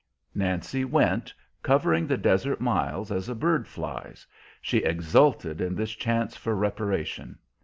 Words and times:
Nancy 0.33 0.83
went, 0.83 1.31
covering 1.61 2.07
the 2.07 2.17
desert 2.17 2.59
miles 2.59 3.11
as 3.11 3.29
a 3.29 3.35
bird 3.35 3.67
flies; 3.67 4.25
she 4.59 4.79
exulted 4.79 5.61
in 5.61 5.75
this 5.75 5.91
chance 5.91 6.35
for 6.35 6.55
reparation. 6.55 7.37